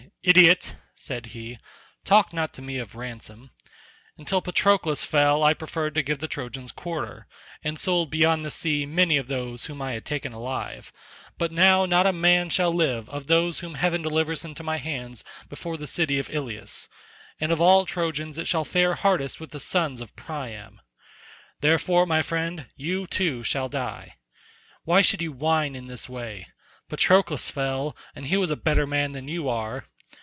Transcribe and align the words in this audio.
"Idiot," 0.23 0.75
said 0.93 1.25
he, 1.27 1.57
"talk 2.05 2.31
not 2.31 2.53
to 2.53 2.61
me 2.61 2.77
of 2.77 2.93
ransom. 2.93 3.49
Until 4.19 4.39
Patroclus 4.39 5.03
fell 5.03 5.43
I 5.43 5.55
preferred 5.55 5.95
to 5.95 6.03
give 6.03 6.19
the 6.19 6.27
Trojans 6.27 6.71
quarter, 6.71 7.25
and 7.63 7.79
sold 7.79 8.11
beyond 8.11 8.45
the 8.45 8.51
sea 8.51 8.85
many 8.85 9.17
of 9.17 9.25
those 9.27 9.65
whom 9.65 9.81
I 9.81 9.93
had 9.93 10.05
taken 10.05 10.31
alive; 10.31 10.93
but 11.39 11.51
now 11.51 11.87
not 11.87 12.05
a 12.05 12.13
man 12.13 12.51
shall 12.51 12.71
live 12.71 13.09
of 13.09 13.25
those 13.25 13.59
whom 13.61 13.73
heaven 13.73 14.03
delivers 14.03 14.45
into 14.45 14.61
my 14.61 14.77
hands 14.77 15.23
before 15.49 15.75
the 15.75 15.87
city 15.87 16.19
of 16.19 16.29
Ilius—and 16.29 17.51
of 17.51 17.59
all 17.59 17.87
Trojans 17.87 18.37
it 18.37 18.45
shall 18.47 18.63
fare 18.65 18.93
hardest 18.93 19.39
with 19.39 19.49
the 19.49 19.59
sons 19.59 20.01
of 20.01 20.15
Priam. 20.15 20.81
Therefore, 21.61 22.05
my 22.05 22.21
friend, 22.21 22.67
you 22.75 23.07
too 23.07 23.41
shall 23.41 23.69
die. 23.69 24.17
Why 24.83 25.01
should 25.01 25.23
you 25.23 25.31
whine 25.31 25.73
in 25.73 25.87
this 25.87 26.07
way? 26.07 26.45
Patroclus 26.89 27.49
fell, 27.49 27.97
and 28.15 28.27
he 28.27 28.37
was 28.37 28.51
a 28.51 28.55
better 28.55 28.85
man 28.85 29.13
than 29.13 29.27
you 29.27 29.49
are. 29.49 29.85